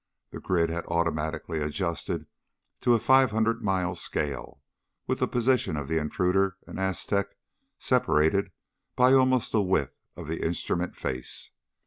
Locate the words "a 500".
2.95-3.61